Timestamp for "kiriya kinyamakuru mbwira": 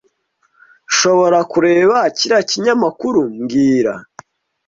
2.17-3.93